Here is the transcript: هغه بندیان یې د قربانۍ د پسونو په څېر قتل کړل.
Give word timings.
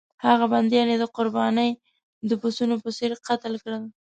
هغه 0.25 0.45
بندیان 0.53 0.87
یې 0.91 0.97
د 0.99 1.05
قربانۍ 1.15 1.69
د 2.29 2.31
پسونو 2.41 2.75
په 2.83 2.89
څېر 2.97 3.11
قتل 3.27 3.53
کړل. 3.63 3.83